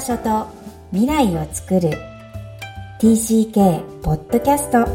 [0.00, 0.46] 場所と
[0.92, 1.90] 未来を作る。
[3.00, 4.86] TCK ポッドキャスト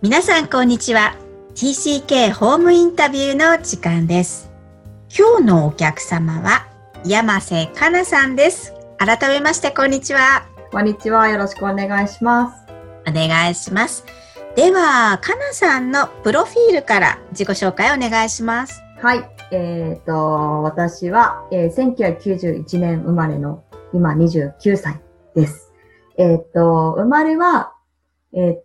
[0.00, 1.14] 皆さんこんにちは。
[1.54, 4.50] TCK ホームインタビューの時間です。
[5.14, 6.66] 今日のお客様は
[7.04, 8.72] 山瀬かなさんです。
[8.96, 10.46] 改めましてこんにちは。
[10.70, 11.28] こんにちは。
[11.28, 12.72] よろしくお願いします。
[13.06, 14.06] お願いします。
[14.56, 18.82] では、かなさんのプロフィールから自己紹介お願いします。
[19.02, 19.31] はい。
[19.52, 23.62] えっ、ー、と、私は、えー、1991年生まれの
[23.92, 25.00] 今29歳
[25.34, 25.72] です。
[26.16, 27.74] えっ、ー、と、生まれは、
[28.32, 28.64] えっ、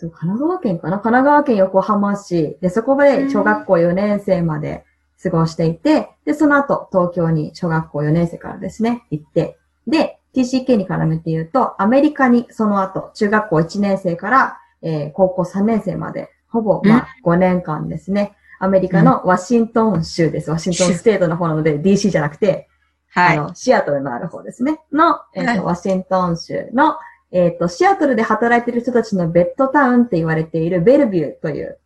[0.00, 0.98] と、神奈川県かな？
[0.98, 2.58] 神奈川県横浜市。
[2.60, 4.84] で、そこで小学校4年生まで
[5.22, 9.56] 過ごしていて、で、その後東京に小学校4年生からですね、行って、
[9.86, 18.36] で、TCK に絡めて言うと、アメリカにその後、中学校1年生からえー、高校3年生まで、ほぼ、まあ、5年間ですね。
[18.58, 20.50] アメリカのワシントン州です。
[20.50, 22.68] ワシントンステートの方なので、DC じゃなくて、
[23.10, 23.38] はい。
[23.38, 24.80] あの、シアトルのある方ですね。
[24.92, 26.96] の、えっ、ー、と、はい、ワシントン州の、
[27.32, 31.78] えっ、ー、と、シアトルで働いている人たちのベッドタウンって言われているベルビューという、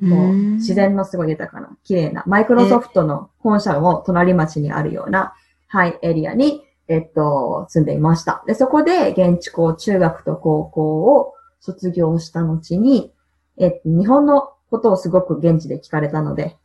[0.00, 5.34] もう、自然のすごい豊かな、綺麗な、マイクロソフトの本社も隣町にあるような、
[5.68, 8.42] はい、エリアに、えっと、住んでいました。
[8.46, 13.12] で、そこで現地校、中学と高校を卒業した後に、
[13.58, 16.56] えっと、日本のことをすごく現地で聞かれたので、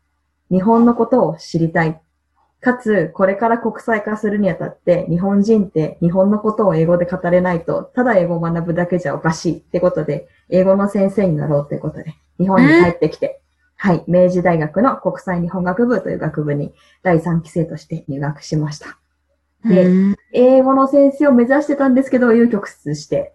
[0.51, 2.01] 日本のことを知りたい。
[2.61, 13.41] かつ、これから国際化するにあたって、日本人って日本のことを英語で語れないと、ただ英語を学ぶだけじゃおかしいってことで、英語の先生になろうってことで、日本に帰ってきて、
[13.75, 18.97] はい、明治大学の国際日本学部という学部に第3期生として入学しました。
[19.63, 23.33] で、英語の先生を目指してたんですけど、有曲折して、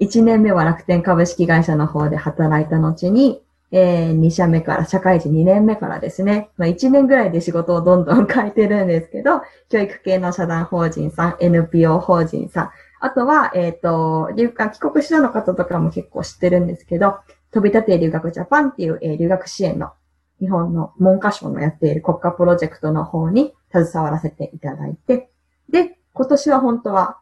[0.00, 17.18] 1年目は楽天株式会社の方で働いた後に、えー、2社目から、社会人2年目からですね、まあ、1年ぐらいで仕事をどんどん変えてるんですけど、教育系の社団法人さん、NPO 法人さん、あとは、えっ、ー、と、留学、帰国子女の方とかも結構知ってるんですけど、
[17.52, 19.92] 飛び立て留学ジャパンっていう、えー、留学支援の
[20.40, 25.30] 日本の文科省のやっている国家プロジェクトの方に携わらせていただいて、
[25.70, 27.18] で、今年は本当は、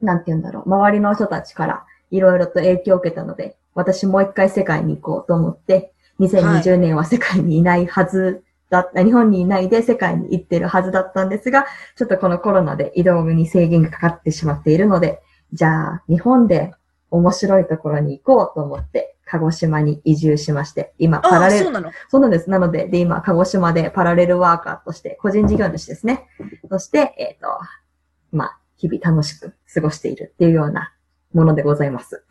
[0.00, 11.66] なんて言うんだろう、周りの人たちから、いろいろと影響を受けたので、私もう一回世界に行こうと思って、2020年は世界にいないはずだった、はい、日本にいないで世界に行ってるはずだったんですが、
[11.96, 15.20] ちょっとこのコロナで移動に制限がかかってしまっているので、
[15.52, 16.72] じゃあ日本で
[17.10, 21.90] 面白いところに行こうと思って、鹿児島に移住しまして、今、パラレル、そうなの？
[22.08, 22.50] そうなんです。
[22.50, 26.26] なので、で、今、鹿児島でパラレルワーカーとして、個人事業主ですね。
[26.68, 27.46] そして、えっ、ー、と、
[28.30, 30.92] まあ、日々楽しく過ごしているっていうような
[31.34, 32.22] ものでございます。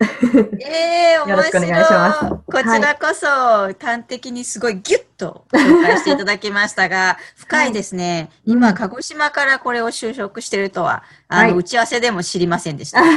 [0.59, 2.19] え えー、よろしくお願いします。
[2.45, 8.29] こちらこそ、はい、端的にすごいギュッと紹介していただきましたが、 深いですね。
[8.29, 12.99] はい、今、鹿児島からこれを就職してるとは、あの、はい、打ち合わせでも知りませんでした。
[13.03, 13.13] そう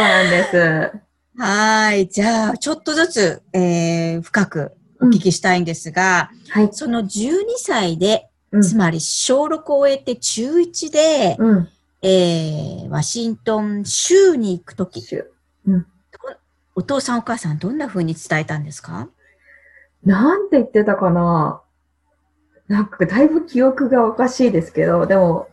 [0.00, 0.92] なんです。
[1.36, 2.08] はい。
[2.08, 8.28] じゃあ、ちょっとずつ、えー、深くお聞きしたいんですが、うん、はい、その12歳で、
[8.62, 11.68] つまり小6を終えて中1で、うん
[12.06, 15.00] えー、ワシントン州に行くとき、
[15.66, 15.86] うん、
[16.74, 19.08] お父さんお母さんどんな風に伝えたんですか？
[20.04, 21.62] なんて言ってたかな。
[22.68, 25.48] なんかだいぶ記憶がおかしいですけど、でも、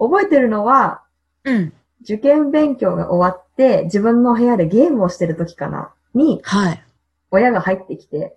[0.00, 1.02] 覚えてるのは、
[1.44, 1.72] うん。
[2.02, 5.92] 受験勉強が終わって、自分の部屋でゲームをしてる時かな。
[6.14, 6.82] に、はい。
[7.30, 8.36] 親が入ってきて、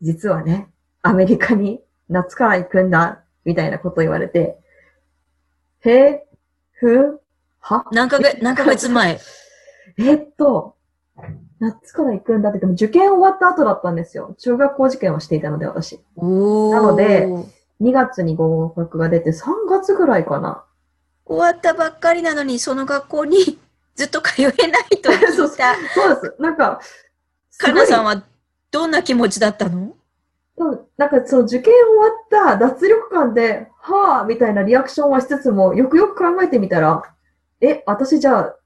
[0.00, 0.68] 実はね、
[1.02, 4.58] アメリカに夏から行くんだ、みたいなこと言われて、
[5.80, 6.26] へえ、
[6.84, 7.20] ふ？
[7.60, 7.84] は？
[7.92, 9.18] 何ヶ月、何ヶ月前？
[9.98, 10.76] えっと、
[11.60, 14.34] 夏から行くんだって言っても受験終わった後だったんですよ。
[14.38, 16.00] 中学校受験をしていたので、私。
[16.16, 17.26] なので、
[17.80, 20.64] 2月に合格が出て3月ぐらいかな。
[21.24, 23.58] 終わったばっかりなのに、その学校に
[23.96, 24.52] ずっと通えない
[25.00, 25.32] と聞いた。
[25.32, 26.36] そうそうです。
[26.38, 26.80] なんか、
[27.58, 28.22] かなさんは
[28.70, 29.96] どんな気持ちだったの？
[30.96, 37.02] なんかその受験終わった脱力感で、はぁ、みたいなリアクションはしつつも、よくよく考えてみたら、
[37.60, 38.56] え、私じゃあ、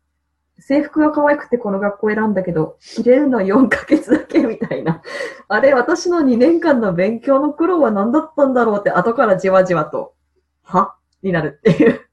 [0.60, 5.02] 制服が可愛くてこの学校選んだけど、着れるの4ヶ月だけみたいな。
[5.48, 10.14] あれ、私の2年間の勉強の苦労は何だったんだろうって後からじわじわと、
[10.62, 12.07] はになるっていう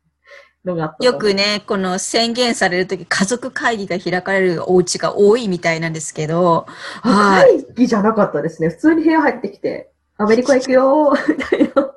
[0.65, 6.65] のがよくね、この宣言されるとき、家族会議が開かれるお家が多いみたいなんですけど。
[7.03, 8.69] 会議じゃなかったですね。
[8.69, 11.91] 普通に部屋入ってきて、アメリカ行くよみたいな。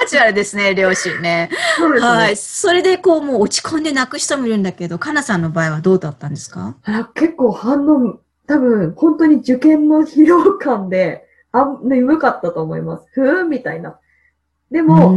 [0.00, 1.50] カジュアルですね、両親ね。
[1.92, 2.00] ね。
[2.00, 2.36] はい。
[2.36, 6.76] それでこう、もう落ち込んで泣く人もいるんだけど、かなさんの場合はどうだったんですか？
[7.14, 13.06] 結構反応、多分、本当に受験の疲労感で、あ、眠かったと思います。
[13.12, 13.98] ふーんみたいな。
[14.70, 15.16] でも、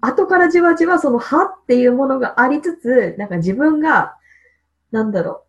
[0.00, 4.16] 後からじわじわその歯っていうものがありつつ、なんか自分が、
[4.92, 5.42] なんだろう、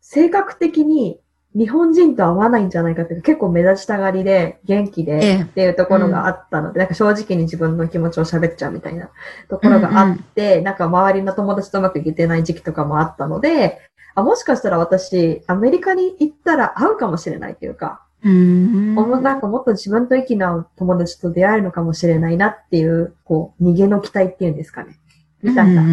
[0.00, 1.20] 性格的に
[1.54, 9.10] 日本人と合わないんじゃないかっていう結構目立ちたがりで、元気でっていうところがあったので、ええうん、なんか正直に自分の気持ちを喋っちゃうみたいな
[9.48, 13.78] ところがあって、うんうん、なんか周りの友達とうまくいけてない時期とかもあったので、
[14.16, 24.98] あもしかしたら私、アメリカに行ったら会うかもしれないっていうか、うんなんかもっと自分と息の合う友達と出会えるのかもしれないなっていう、こう、逃げの期待っていうんですかね。
[25.42, 25.84] みたいな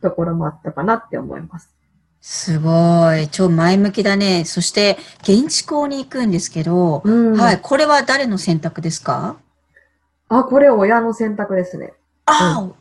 [0.00, 1.68] ところもあったかなって思います。
[2.20, 3.28] すごい。
[3.28, 4.44] 超前向きだね。
[4.44, 7.60] そして、現地校に行くんですけど、うん、はい。
[7.60, 9.36] これは誰の選択ですか？
[10.28, 11.94] あ、これ親の選択ですね。
[12.26, 12.74] ああ、うん、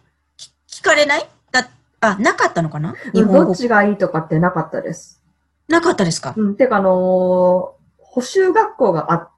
[0.67, 1.27] 聞かれない？
[1.51, 1.67] だ、
[2.01, 2.93] あ、なかったのかな？
[3.13, 5.23] どっちがいいとかってなかったです。
[5.67, 6.33] なかったですか？
[6.35, 6.55] うん。
[6.55, 7.78] てか、あのー、
[8.11, 9.31] 補習学校があっ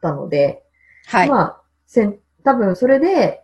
[0.00, 0.62] たので、
[1.06, 1.28] はい。
[1.28, 3.42] まあ、せん、多分それで、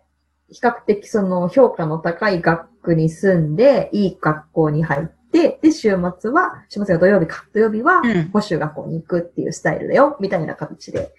[0.51, 11.13] 比較的その評価の高い学区に住んで、いい学校に入って、で、で、週末は、週末が土曜日か、土曜日は、補習学校に行くっていうスタイルだよ、みたいな形で。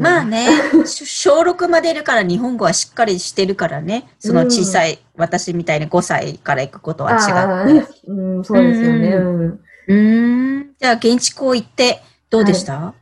[0.00, 0.48] まあね、
[0.84, 7.88] 小6までいるから日本語はしっかりしてるからね、その小さい、うん、私みたいに5歳から行くことは違って。
[8.08, 9.08] うん、そうですよね。
[9.14, 9.60] うん。
[9.86, 12.94] うんじゃあ、現地校行ってどうでした、は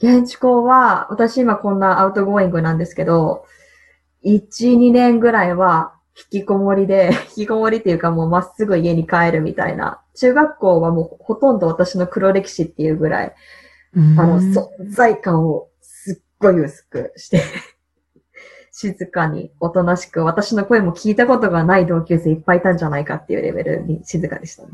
[0.00, 3.46] い、現地校は、私今こんな outgoing なんですけど、
[4.24, 10.00] 1、2年ぐらいは引きこもりで、 引きこもりっていうかもうまっすぐ家に帰るみたいな。
[10.14, 13.34] 中学校はもうほとんど私の黒歴史っていうぐらい、
[13.94, 17.42] あの、存在感をすっごい薄くして
[18.74, 24.70] 静かに、おとなしく、私の声も聞いたことがない同級生いっぱいいたんじゃないかっていうレベルに静かでしたね。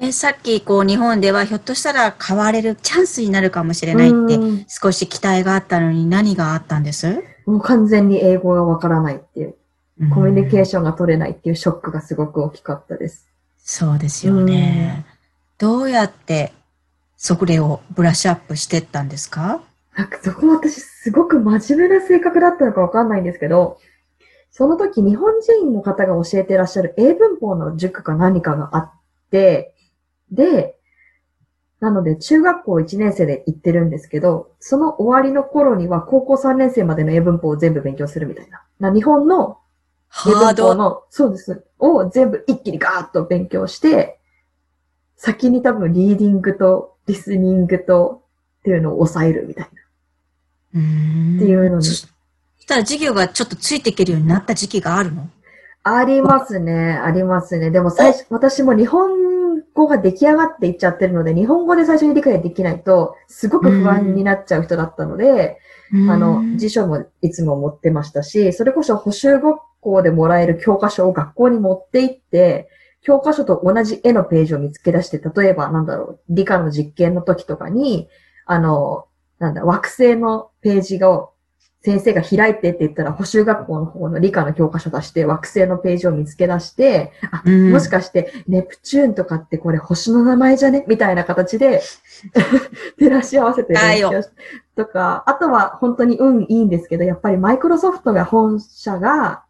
[0.00, 7.22] えさっき、こう、日本ではひょっとしたら変われるチャンスになるかもしれないって、少し期待があったのに何があったんです？
[7.46, 9.54] もう完全に英語がわからないっていう。
[10.14, 13.26] コミュニケーションが取れないっていうショックがすごく大きかったです。
[13.58, 15.04] そうですよね。
[15.58, 16.52] どうやって
[17.16, 19.60] それをブラッシュアップしてったんですか？
[19.96, 23.80] なんかそこ私すごく真面目な性格だったのかわかんないんですけど、
[24.52, 28.92] その時日本人の方が教えてらっしゃる英文法の塾か何かがあっ
[29.32, 29.74] て、
[30.32, 30.76] で、
[31.80, 38.62] なので中学校1年生で行ってるんですけど、その終わりの頃には高校3年生までの英文法を全部勉強するみたいな。
[38.80, 39.58] な日本の
[40.08, 41.64] ハードの、そうです。
[41.78, 44.18] を全部一気にガーッと勉強して、
[45.16, 48.22] 先に多分リーディングとリスニングと
[48.60, 49.70] っていうのを抑えるみたいな。
[49.70, 51.84] っていうのに。
[51.84, 52.08] そし
[52.66, 55.28] たら授業がちょっとついていけるようになった時期があるの？
[55.84, 57.70] ありますね、ありますね。
[57.70, 59.37] でも最初、私も日本
[59.78, 65.58] 語が出来上がっていっちゃってるので、日本語で最初に理解できないと、すごく不安になっちゃう人だったので、
[66.10, 72.68] あの、辞書もいつも持ってましたし、それこそ補習語校でもらえる教科書を学校に持って行って、
[73.00, 78.08] 教科書と同じ絵のページを見つけ出して、例えばなんだろう、理科の実験の時とかに、
[78.44, 79.06] あの、
[79.38, 81.28] なんだ、惑星のページが、
[81.88, 90.84] 先生が開いてって言ったら、補習学校の方の理科の教科書出して、惑星のページを見つけ出して、あ、うん、もしかして、ネプチューンとかってこれ星の名前じゃね？
[90.86, 91.80] みたいな形で
[93.00, 94.28] 照らし合わせて勉強し
[94.76, 99.44] とか、あとは本当に運いいんですけど、やっぱりマイクロソフトが本社が、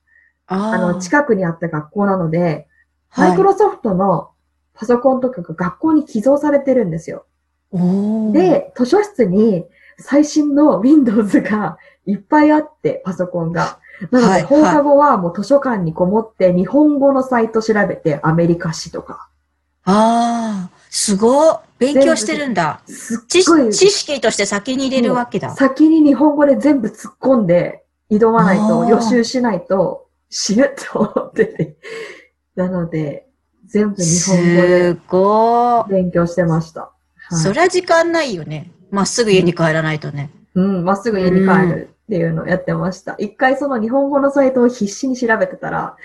[0.47, 2.69] あの、近くにあった学校なので、
[3.17, 4.31] マイクロソフトの
[4.75, 7.27] パソコンとかが学校に寄贈されてるんですよ。
[8.33, 9.67] で、図書室に
[9.99, 13.78] 最新の Windows がいっぱいあって、パソコンが。
[14.11, 19.28] なので、放課後はもう図書館にこもって日本語のサイト調べて、アメリカ史とか。
[19.85, 21.57] ああ、すごい。
[21.78, 22.81] 勉強してるんだ。
[23.28, 25.55] 知識として先に入れるわけだ。
[25.55, 31.76] 先に日本語で全部突っ込んで挑まないと、予習しないと、死ぬと思ってて。
[32.55, 33.28] なので、
[33.67, 36.93] 全部日本語で勉強してました。
[37.28, 38.73] はい、そりゃ時間ないよね。
[38.90, 40.30] まっすぐ家に帰らないとね。
[40.54, 43.14] うん、まっすぐ家に帰るっていうのをやってました。
[43.18, 45.97] 一回その日本語のサイトを必死に調べてたら、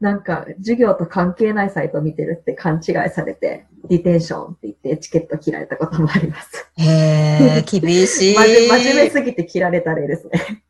[0.00, 6.68] なんか授業と関係ないサイトを見てるって勘違いされて、ディテンションって言ってチケット切られたこともあります。
[6.76, 8.34] へー、厳しい。
[8.34, 10.64] 真面目すぎて切られた例ですね。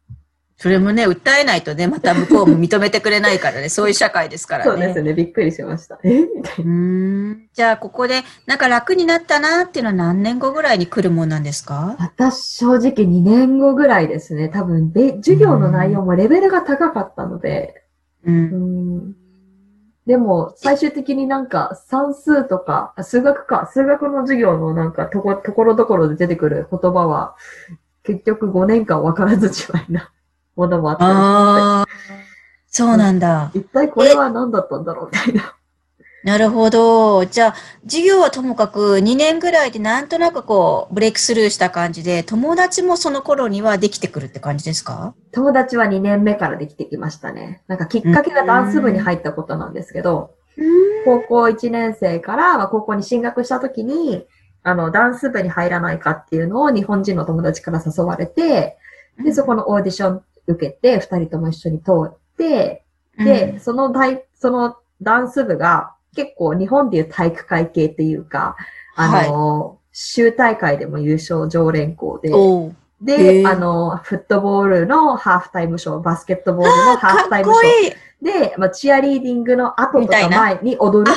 [0.63, 4.71] それもね、訴えないとね、また向こうも認めてくれないからね、 そういう社会ですからね。
[4.71, 5.99] そうですね、びっくりしました。
[6.05, 6.21] え？
[6.21, 6.71] みたいな。
[6.71, 7.49] うん。
[7.53, 11.97] じゃあ、ここで、なんか楽になったなっていうのは何年後ぐらいに来るもんなんですか？
[11.99, 14.49] 私、正直2年後ぐらいですね。
[14.51, 17.83] 多分、で、授業の内容もレベルが高かったので、
[18.25, 18.35] うん。
[18.35, 18.39] う
[19.09, 19.17] ん
[20.05, 27.37] でも、最終的になんか算数とか、数学か、数学の授業のなんかとこ、ところどころで出てくる言葉は、
[28.03, 30.11] 結局5年間分からずじまいな
[30.57, 31.87] ものもあったりああ、
[32.69, 33.51] そうなんだ。
[33.55, 35.55] 一体これは何だったんだろうみたいな。
[36.25, 37.25] なるほど。
[37.27, 45.15] じゃあ、授業はともかく2年ぐらいでなんとなくこう、ブレイクスルーした感じで、友達もその頃にはできてくるって感じですか？
[45.33, 47.63] 友達は2年目からできてきましたね。
[47.67, 50.31] なんかきっかけがダンス部に入ったことなんですけど、
[51.05, 54.25] 高校1年生から、まあ、高校に進学した時に、
[54.63, 58.77] あの、ダンス部に入らないかっていうのを日本人の友達から誘われて、
[59.25, 62.85] で、そこのオーディション受けて、二人とも一緒に通って、
[63.19, 68.57] で、その大、そのダンス部が結構日本でいう体育会系っていうか、
[68.97, 72.31] あの、はい、州大会でも優勝常連校で、
[73.03, 78.51] で、あの、フットボールのハーフタイムショー、バスケットボールのハーフタイムショー。
[78.51, 81.17] で、まあ、チアリーディングの後とか前に踊る。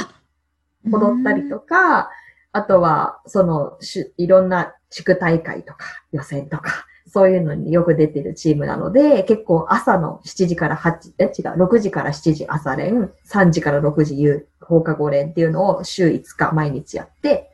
[0.92, 2.10] 踊ったりとか、
[2.52, 3.78] あとは、その、
[4.18, 17.52] いろんな地区大会とか、予選とか、そういうのによく出てるチームなので、結構朝の7時から8、え、違う、6時から7時朝練、3時から6時夕、放課後練っていうのを週5日毎日やって、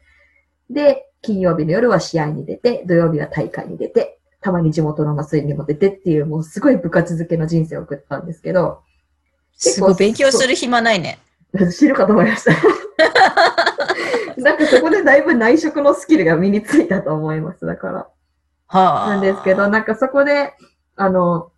[0.69, 8.81] で、金曜日の夜は試合に出て、土曜日は大会に出て、たまに地元の祭りにも出てっていう、もうすごい部活付けの人生を送ったんですけど。
[9.53, 11.19] すごい勉強する暇ないね。
[11.77, 12.53] 知るかと思いました。
[14.41, 18.07] なんかそこでだいぶ内職のスキルが身についたと思います、だから。
[18.71, 19.09] はあ。
[19.09, 20.53] なんですけど、なんかそこで、
[20.95, 21.51] あの、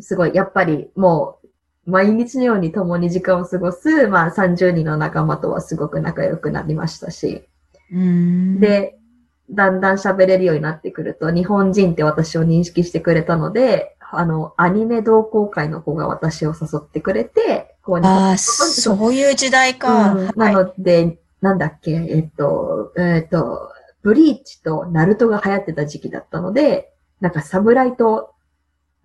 [0.00, 1.38] すごい、やっぱりも
[1.86, 7.44] う、毎日のように共に時間を過ごす、まあ30人の仲間とはすごく仲良くなりましたし。
[7.90, 8.98] で、
[9.50, 20.14] だんだん喋れるようになってくると、日本人って私を認識してくれたので、あの、アニメ同好会の子が私を誘ってくれて、こうああ、 そういう時代か。
[20.14, 28.34] うん、なので、なんだっけ、えっと、えっと、ブリーチとナルトが流行ってた時期だったので、なんか侍と、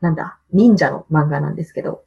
[0.02, 2.04] なんだ、忍者の漫画なんですけど、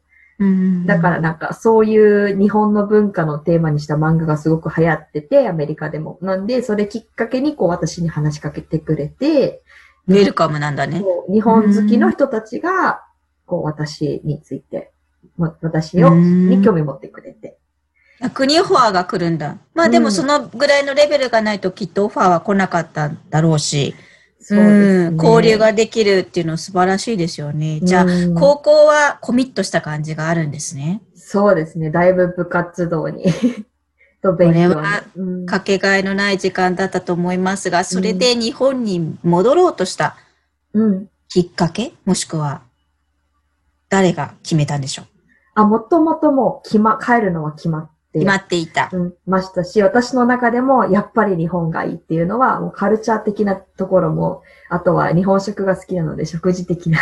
[0.87, 6.19] だからなんかそういう日本の文化のテーマにした漫画がすごく流行ってて、アメリカでも。
[6.23, 9.63] なんで、それきっかけにこう私に話しかけてくれて、
[10.09, 11.05] ウェルカムなんだね。
[11.31, 13.05] 日本好きの人たちが、
[13.45, 14.93] こう私について、
[15.39, 17.59] 私を、に興味持ってくれて。
[18.21, 19.59] 逆にオファーが来るんだ。
[19.81, 23.95] まあでもそのぐらいのレベルがないときっとオファーは来なかったんだろうし。
[24.43, 27.79] そうですね、交流ができるっていうのは素晴らしいですよね。
[27.83, 31.03] じゃあ、高校はコミットした感じがあるんですね。
[31.15, 31.91] そうですね。
[31.91, 33.25] だいぶ部活動に
[34.23, 35.03] と勉強これは
[35.47, 40.17] かけがえのない時間だったと思いますが、それで日本に戻ろうとした
[41.29, 42.63] きっかけ、もしくは
[43.91, 45.05] 誰が決めたんでしょう？
[45.55, 48.89] あ、もともともう決ま、帰るのは決まっ決まっていた。
[48.93, 56.99] うん、ましたし、私の中でもやっぱり日本がいいっていうのは、もうカルチャー的なところも、あとは日本食が好きなので食事的な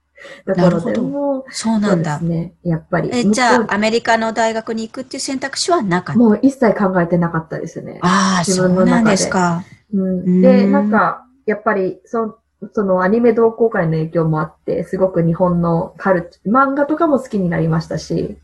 [0.46, 2.20] ところでも、そうなんだ。
[2.20, 2.54] ね。
[2.62, 3.10] やっぱり。
[3.12, 6.18] え、じゃあ、アメリカの大学に行くっていう選択肢はなかった？
[6.18, 7.98] もう一切考えてなかったですね。
[8.02, 8.90] ああ、自分の中で。
[8.90, 9.64] そうなんですか。
[9.94, 12.38] うん、で、なんか、やっぱり、そ
[12.74, 18.38] そのアニメ同好会の影響もあって、すごく日本のカルチ、漫画とかも好きになりましたし、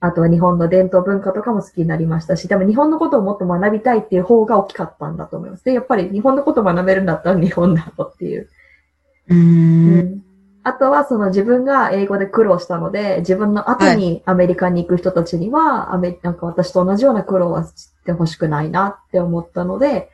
[0.00, 5.64] あとは日本の伝統文化とかも好きになりましたし、でも日本のことをもっと学びたいっていう方が大きかったんだと思います。
[5.64, 8.48] で、やっぱり日本のことを学べるんだったら日本だとっていう。
[9.28, 10.22] うん、
[10.64, 20.10] あとはその自分が英語で苦労したので、自分の後にアメリカに行く人たちには、アメなんか私と同じような苦労はしてほしくないなって思ったので、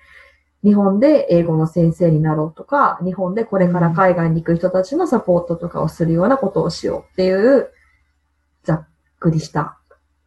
[0.65, 7.71] 日本で英語の先生になろうとか、日本でこれから海外に行く人たちのサポートとかをするようなことをしようっていう、
[9.19, 9.79] くりした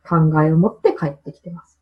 [0.08, 1.80] 考えを持って帰ってきてます。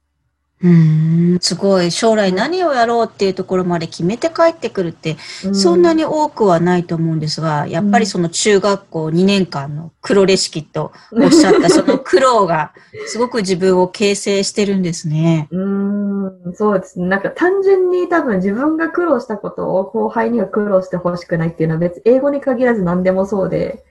[0.60, 1.92] うん、すごい。
[1.92, 5.16] 将来何をやろうっていうところまで決めて帰ってくるって、
[5.54, 12.72] そんなに多くはないと思うんですが、やっぱりその中学校2年間の黒レシキとおっしゃった その苦労が、
[13.06, 15.48] すごく自分を形成してるんですね。
[15.52, 17.06] うん、そうですね。
[17.06, 23.84] なんか単純に多分自分が苦労したことを後輩には苦労してほしくないっていうのは別、英語に限らず何でもそうで、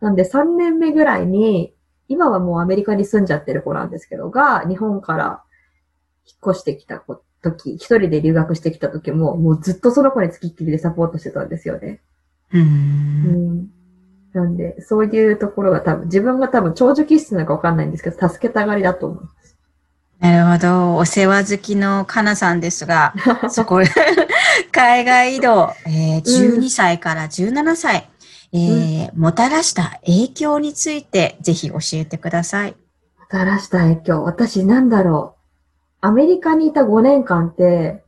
[0.00, 1.74] なんで3年目ぐらいに、
[2.08, 5.42] 今はもうアメリカに住んじゃってる子なんですけどが、日本から
[6.26, 7.02] 引っ越してきた
[7.42, 12.00] 時、一人で留学してきた時も、もうずっとその子に付きっきりでサポートしてたんですよね。
[12.52, 13.68] うん。
[14.32, 19.56] なんで、そういうところが多分、自分が多分長寿気質なのかわかんないんですけど、助けたがりだと思います。
[20.18, 20.96] なるほど。
[20.96, 23.14] お世話好きのかなさんですが、
[23.50, 23.80] そこ、
[24.72, 28.02] 海外移動、えー、12歳から17歳、うん、
[28.52, 32.70] えー、もたらした影響について、ぜひ教えてください。
[32.70, 32.76] も
[33.28, 34.22] たらした影響。
[34.24, 35.36] 私なんだろ
[36.02, 36.06] う。
[36.06, 38.04] アメリカにいた5年間って、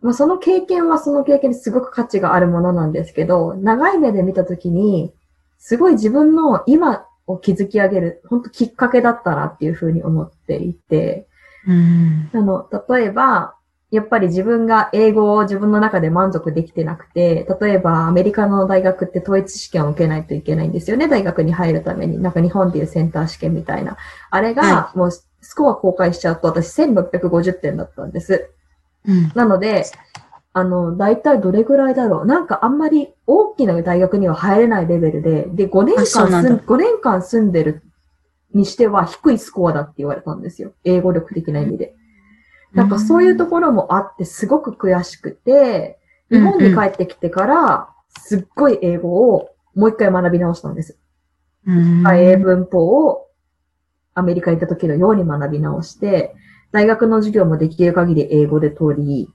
[0.00, 5.12] まあ、その経験はその経験にすごく価値があるものなんですけど、長い目で見たときに、
[5.58, 11.26] すごい自分の今を築き上げる、本当きっかけだったなっていうふうに思っていて、
[11.66, 13.54] うん、あの、例えば、
[13.94, 22.20] やっぱり自分が英語を自分の中で満足できてなくて、例えばアメリカの大学って統一試験を受けないといけないんですよね、大学に入るために。
[22.20, 23.96] なんか日本でいうセンター試験みたいな。
[24.30, 28.50] あれが、もうスコア公開しちゃうと私1650点だったんです。
[29.06, 29.84] うん、なので、
[30.52, 32.26] あの、大体どれぐらいだろう。
[32.26, 37.82] なんかあんまり大きな大学には入れないレベルで、で、5年間住ん、5年間住んでる
[38.54, 40.72] にしては低いスコアだって言われたんですよ。
[40.82, 41.94] 英語力的な意味で。
[42.74, 45.98] なんかそういうところもあってすごく悔しくて、
[46.30, 47.88] 日本に帰ってきてから、
[48.20, 50.98] すっごい英語をもう一回学び直したんです。
[51.66, 53.28] うん、英文法を
[54.14, 56.34] アメリカに行った時のように学び直して、
[56.72, 59.30] 大学の授業もできる限り英語で取り、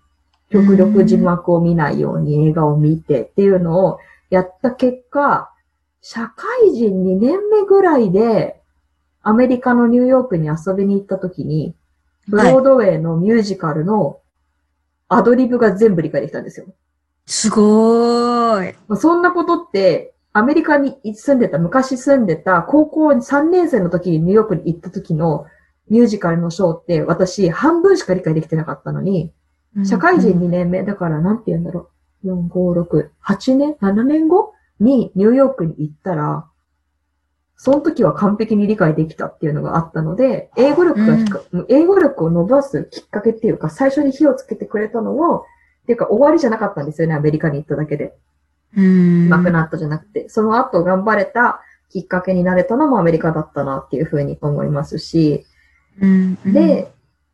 [0.50, 5.51] 極力字幕を見ないように映画を見てっていうのをやった結果、
[6.01, 8.60] 社会人2年目ぐらいで、
[9.22, 11.75] アメリカのニューヨークに遊びに行った時に、
[12.29, 14.19] ブロードウェイのミュージカルの
[15.07, 16.67] アドリブが全部理解できたんですよ。
[17.25, 18.75] すごーい。
[18.98, 25.45] そんなことって、アメリカに住んでた、昔住んでた、高校3年生の時にニューヨークに行った時の
[25.89, 29.33] ミュージカルのショーって私半分しか理解できてなかったのに、
[29.83, 31.89] 社会人2年目、だからなんて言うんだろ
[32.24, 32.27] う。
[32.27, 36.48] 4、5、6、8年 ?7 年後にニューヨークに行ったら、
[37.61, 45.43] その時は完璧に理解できたっていうのがあったので、英語力が、うん、英語力を伸ばすきっかけっていうか、最初に火をつけてくれたのを、っ
[45.85, 48.15] ていうか終わりじゃなかったんですよね、アメリカに行っただけで。
[48.77, 49.27] うん。
[49.27, 55.45] なくなったじゃなくて、その後頑張れたきっかけになれたのもアメリカだったなっていうふうに思いますし、
[56.01, 56.89] うん、で、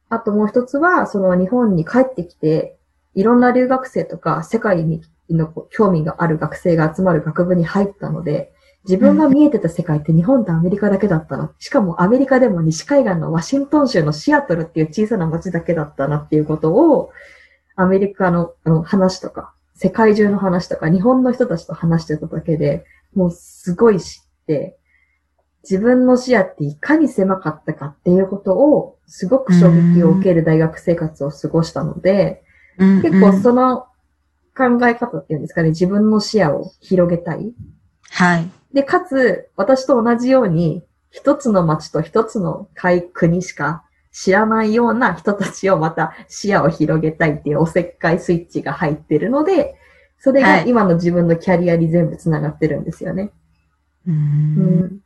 [0.10, 2.78] あともう一つは、その日本に帰ってきて、
[3.14, 8.55] いろんな留学生とか世界にの興味がある学生が集まる学部に入ったので、
[8.88, 11.52] 自分が見えてた世界って日本とアメリカだけだったな。
[11.58, 17.10] しかもアメリカでも西海岸のワシントン州のシアトルっていう小さな街だけだったなっていうことを、
[17.76, 24.78] アメリカのあの話とか、世界中の話とか、日本の人たちと話してただけで、もうすごい知って、
[25.64, 32.44] 自分の視野っていかに狭かったかっていうことを、すごく衝撃を受ける大学生活を過ごしたので、
[32.78, 33.88] 結構その
[34.56, 37.54] 考え方っていうんですかね、自分の視野を広げたい。
[38.12, 38.50] はい。
[38.76, 42.68] で、かつ、私と同じように、一つの町と一つの
[43.14, 49.76] 国しか知らないような人たちをまた視野を広げたいっていうおせっかいスイッチが入ってるので、
[50.20, 53.32] それが今の自分のキャリアに全部繋がってるんですよね。
[54.06, 55.00] うん、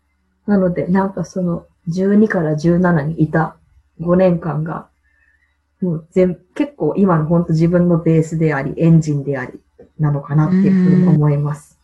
[0.48, 3.56] なので、なんかその12から17にいた
[4.02, 4.90] 5年間が、
[5.80, 9.60] もう全、結構今の本当自分のベースであり、エンジンであり、
[10.00, 11.79] なのかなっていうふうに思います。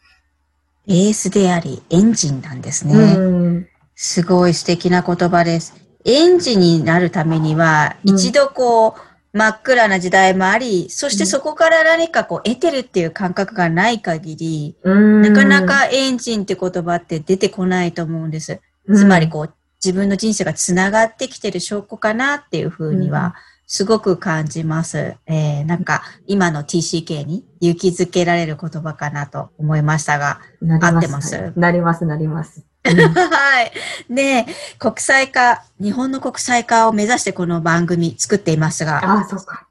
[0.88, 3.68] ベースであり、エンジンなんですね。
[3.96, 5.74] すごい素敵な言葉です。
[6.06, 18.62] エンジンになるためには、一度こう、真っ暗な時代もあり、そしてそこから何かこう得てるっていう感覚がない限り、なかなかエンジンって言葉って出てこないと思うんです。
[18.94, 23.36] つまりこう、自分の人生が繋がってきてる証拠かなっていうふうには、
[23.68, 25.16] すごく感じます。
[25.26, 30.40] えー、なんか、今の TCK に勇気づけられる言葉かなと思いましたが、
[30.82, 31.54] 合ってます？
[31.56, 32.64] なります、なります。
[32.84, 34.14] はい。
[34.14, 34.46] で、
[34.78, 39.04] 国際化、日本の国際化を目指してこの番組作っていますが。
[39.04, 39.68] ああ、そうか。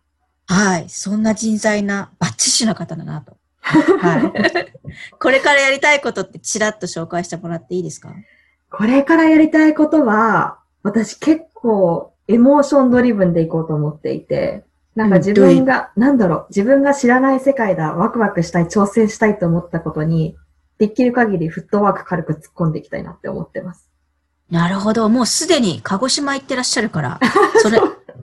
[0.46, 0.88] はい。
[0.88, 3.36] そんな人材な、バッチシな方だなと。
[3.60, 4.72] はい。
[5.18, 8.12] これからやりたいことってちらっと紹介してもらっていいですか？
[8.70, 20.36] これからやりたいことは、私結構エモーションドリブンでいこうと思っていて、なんか自分が、うん、なんだろう、自分が知らない世界だ、ワクワクしたい、挑戦したいと思ったことに、
[20.78, 23.88] できる限りフットワーク軽く突っ込んでいきたいなって思ってます。
[24.50, 25.08] なるほど。
[25.08, 27.20] もうすでに鹿児島行ってらっしゃるから、
[27.62, 27.80] それ、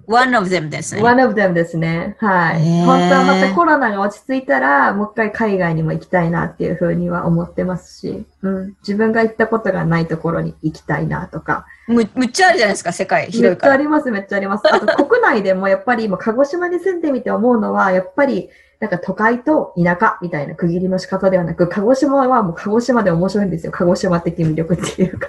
[0.07, 1.01] one of them ですね。
[1.01, 2.15] one of them ですね。
[2.19, 2.61] はい。
[2.85, 8.75] 本当はまたコロナが落ち着いたら、もう一回海外にも行きたいなっていうふうには思ってますし、うん。
[8.81, 11.65] 自分が行ったことがないところに行きたいなとか。
[11.87, 13.51] む、むっちゃあるじゃないですか、世界広いから。
[13.51, 14.63] めっちゃあります、めっちゃあります。
[14.73, 18.49] あと国内でもやっぱり今、鹿児島に住んでみて思うのは、やっぱり、
[18.79, 23.71] なんか都会と田舎みたいな区切りの仕方ではなく、鹿児島はもう鹿児島で面白いんですよ。
[23.71, 25.27] 鹿児島的魅力っていうか。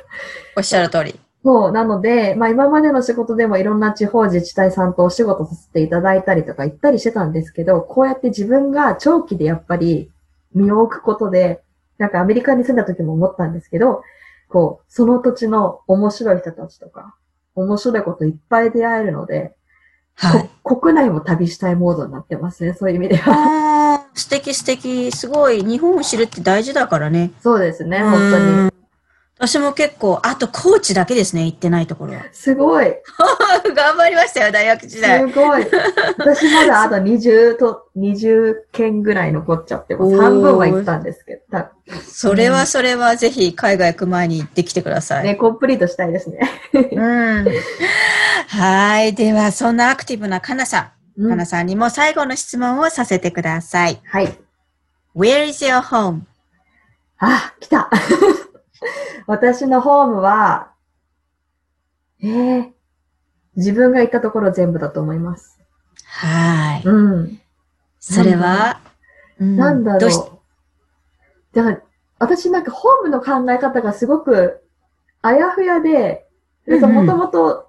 [0.57, 1.21] おっしゃる通り。
[1.45, 10.11] そう、なので、まあ今までの仕事でもいろんな地方自治体さんとお仕事させていただいたりとか行ったりしてたんですけど、こうやって自分が長期でやっぱり
[10.55, 11.63] 身を置くことで、
[11.99, 14.03] なんかアメリカに住んだ時も思ったんですけど、
[14.49, 17.15] こう、その土地の面白い人たちとか、
[17.55, 19.55] 面白いこといっぱい出会えるので、
[20.15, 24.07] はい、国内も旅したいモードになってますね、そういう意味では。
[24.15, 25.11] 素敵素敵。
[25.11, 27.33] すごい、日本を知るって大事だからね。
[27.41, 28.72] そうですね、本当に。
[29.43, 32.27] 私も結構、あと高知だけですね、行ってないところは。
[32.31, 32.95] すごい。
[33.75, 35.19] 頑張りましたよ、大学時代。
[35.19, 35.67] すごい。
[36.17, 41.59] 私まだあと20と、20件ぐらい残っちゃって、も半分は行ったんですけど。
[42.09, 45.25] それはそれはぜひ海外行く前に行ってきてください。
[45.25, 46.39] ね、コンプリートしたいですね。
[46.73, 47.49] うん。
[48.47, 49.13] はい。
[49.13, 51.29] では、そんなアクティブなかなさん。
[51.29, 54.01] かなさんにも最後の質問をさせてください。
[54.05, 54.39] はい。
[55.17, 56.21] Where is your home?
[57.19, 57.91] あ、来た。
[59.27, 60.73] 私のホームは、
[62.23, 62.73] ええー、
[63.57, 65.61] 自分が行ったところ全部だと思います。
[66.07, 66.83] はい。
[66.85, 67.41] うん。
[67.99, 68.81] それは、
[69.39, 71.57] なんだろう。
[71.57, 71.81] だから、
[72.19, 74.63] 私なんかホームの考え方がすごく
[75.23, 76.27] あやふやで、
[76.67, 77.69] もともと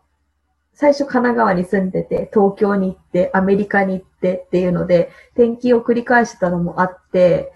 [0.73, 7.53] 最初神奈川に住んでて、東京に行って、アメリカに行ってっていうので、転勤を繰り返してたのもあって、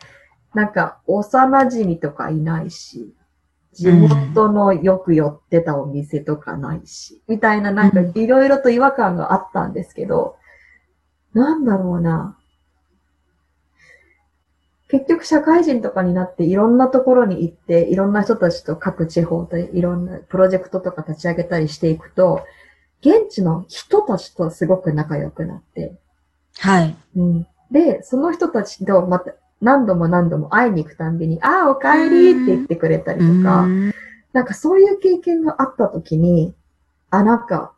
[0.53, 3.13] なんか幼馴染とかいないし、
[3.77, 10.35] 地元のよく寄ってたお店とかないし、みたいななんかいろいろと違和感があったんですけど、
[11.33, 12.35] なんだろうな。
[14.89, 22.43] 結局社会人とかになっていろんなところに行って、いろんな人たちと各地方でいろんなプロジェクトとか立ち上げたりしていくと、
[23.01, 25.93] 現地の人たちとすごく仲良くなって。
[26.57, 26.95] はい。
[27.15, 27.47] うん。
[27.69, 33.67] で、その人たちとまた何度も何度も会いに行くたんびに、ああ、お帰りって言ってくれたりとか、
[34.33, 36.53] なんかそういう経験があった時に、
[37.09, 37.73] あ、なんか、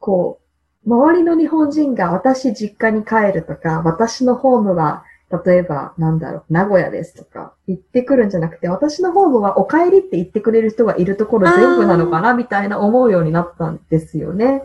[0.00, 0.40] こ
[0.84, 5.04] う、周りの日本人が私実家に帰るとか、私のホームは、
[5.44, 14.62] 例えば、なんだろう、名古屋ですとか、言ってくるんじゃなくて、私のホームはお帰りって言ってくれる人がいるところ全部なのかな、みたいな思うようになったんですよね。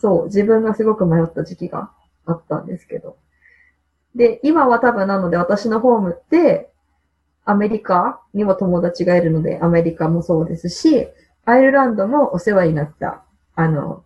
[0.00, 1.90] そう、自分がすごく迷った時期が
[2.24, 3.16] あったんですけど。
[4.14, 6.70] で、今は多分なので私のホームって、
[7.44, 11.08] アメリカにも友達がいるので、アメリカもそうですし、
[11.44, 13.22] アイルランドもお世話になった、
[13.54, 14.02] あの、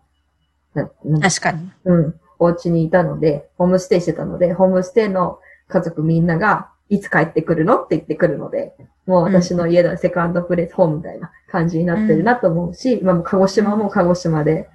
[0.75, 1.71] 確かに。
[1.85, 2.21] うん。
[2.41, 8.75] お家にいたので、ホームステイしてたので、ホームステイの家族みんなが、いつ帰ってくるのって言ってくるので、
[9.07, 14.69] もう私の家のセカンドプレイスホームみたいな感じになってるなと思うし、うん、今も鹿児島も鹿児島で、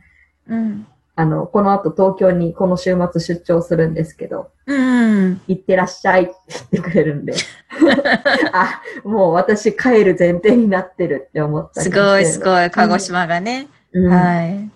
[0.48, 5.42] うん、あの、この後東京にこの週末出張するんですけど、うん。
[5.48, 6.34] 行ってらっしゃいって
[6.72, 7.34] 言ってくれるんで、
[8.52, 13.68] あ、もう私帰る前提になってるって思ったすごいすごい、鹿児島がね。
[13.92, 14.70] うん、はい。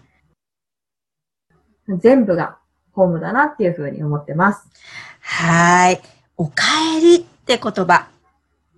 [1.97, 2.57] 全部が
[2.91, 4.67] ホームだなっていうふうに思ってます。
[5.21, 6.01] はい。
[6.37, 8.07] お帰りって言葉。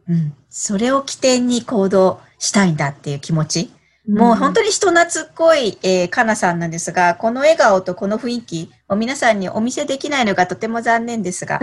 [0.07, 0.33] うん。
[0.49, 3.71] それを起点に行動したいんだっていう気持ち。
[4.07, 11.59] もう本当に人懐っこい、えー、かなさんなんですが、この笑顔とこの雰囲気を皆さんにお見せできないのがとても残念ですが、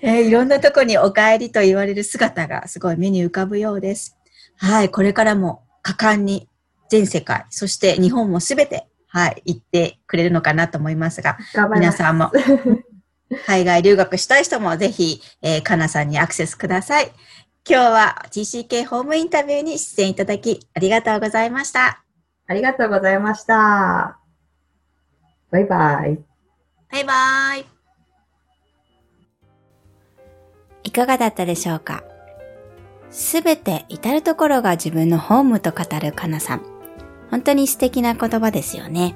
[0.00, 4.16] えー、いろんなとこにお帰りと言われる姿がすごい目に浮かぶようです。
[4.56, 6.48] はい、これからも果敢に
[6.88, 11.36] 全世界、そして日本もすべて、はい、行ってくれるのかなと思いますが、
[11.74, 12.30] 皆さんも
[13.46, 17.10] 海外留学したい人もぜひ、えー、かなさんにアクセスください。
[17.66, 22.04] 今日は TCK ホームインタビューに出演いただきありがとうございました。
[22.46, 24.18] ありがとうございました。
[25.50, 26.18] バイバイ。
[26.92, 27.66] バイバイ。
[30.82, 32.04] いかがだったでしょうか？
[33.08, 36.62] すべて至るところが自分のホームと語るかなさん。
[37.30, 39.14] 本当に素敵な言葉ですよね。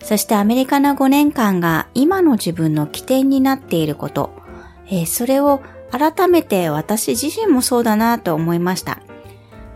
[0.00, 4.30] そしてアメリカの5年間が今の自分の起点になっていること、
[4.86, 9.00] えー、それを改めて私自身もそうだなと思いました。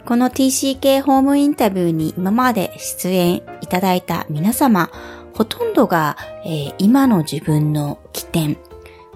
[0.07, 4.91] この TCK ホームインタビューに今まで出演いただいた皆様、
[5.35, 8.57] ほとんどが、えー、今の自分の起点、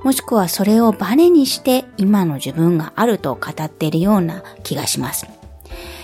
[0.04, 5.26] もしくはそれをバネにして今の自分があると語っているような気がします。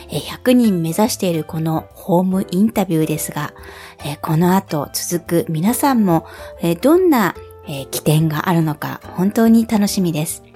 [0.09, 3.53] 100人目指しているこのホームインタビューですが、
[4.23, 6.27] この後続く皆さんも
[6.81, 7.35] どんな
[7.91, 10.48] 起点があるのか本当に楽しみです。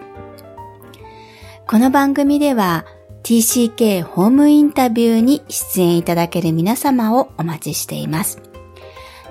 [1.66, 2.84] この番組では
[3.22, 8.42] TCK ホームインタビューに出演いただける皆様をお待ちしています。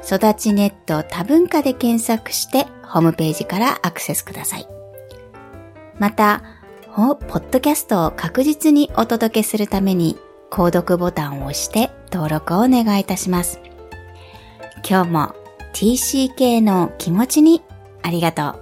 [0.03, 4.67] 育ちネット多文化で検索してホームページからアクセスください。
[5.99, 6.41] また、
[6.95, 10.17] ポッドキャストを確実にお届けするために
[10.49, 13.59] 購読ボタンを押して登録をお願いいたします。
[14.89, 15.35] 今日も
[15.73, 17.61] TCK の気持ちに
[18.01, 18.60] ありがとう。